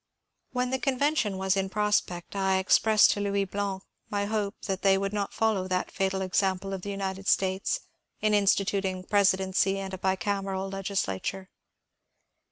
When 0.51 0.71
the 0.71 0.79
Convention 0.79 1.37
was 1.37 1.55
in 1.55 1.69
prospect 1.69 2.35
I 2.35 2.57
expressed 2.57 3.11
to 3.11 3.19
Louis 3.19 3.45
Blanc 3.45 3.83
my 4.09 4.25
hope 4.25 4.55
that 4.65 4.81
they 4.81 4.97
would 4.97 5.13
not 5.13 5.31
follow 5.31 5.67
that 5.67 5.91
fatal 5.91 6.23
example 6.23 6.73
of 6.73 6.81
the 6.81 6.89
United 6.89 7.27
States 7.27 7.81
in 8.19 8.33
instituting 8.33 9.03
presidency 9.03 9.77
and 9.77 9.93
a 9.93 9.99
bicameral 9.99 10.71
legislature. 10.73 11.51